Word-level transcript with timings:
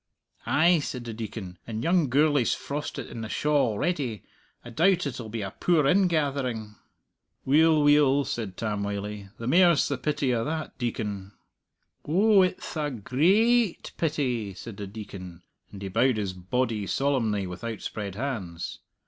"Ay," 0.47 0.79
said 0.79 1.03
the 1.05 1.13
Deacon, 1.13 1.59
"and 1.67 1.83
young 1.83 2.09
Gourlay's 2.09 2.55
frostit 2.55 3.05
in 3.07 3.21
the 3.21 3.29
shaw 3.29 3.69
already. 3.69 4.23
I 4.65 4.71
doubt 4.71 5.05
it'll 5.05 5.29
be 5.29 5.43
a 5.43 5.51
poor 5.51 5.85
ingathering." 5.85 6.73
"Weel, 7.45 7.83
weel," 7.83 8.25
said 8.25 8.57
Tam 8.57 8.81
Wylie, 8.83 9.29
"the 9.37 9.45
mair's 9.45 9.87
the 9.87 9.99
pity 9.99 10.33
o' 10.33 10.43
that, 10.43 10.75
Deacon." 10.79 11.33
"Oh, 12.03 12.41
it'th 12.41 12.75
a 12.77 12.89
grai 12.89 13.67
ait 13.75 13.91
pity," 13.95 14.55
said 14.55 14.77
the 14.77 14.87
Deacon, 14.87 15.43
and 15.71 15.83
he 15.83 15.87
bowed 15.87 16.17
his 16.17 16.33
body 16.33 16.87
solemnly 16.87 17.45
with 17.45 17.63
outspread 17.63 18.15
hands. 18.15 18.79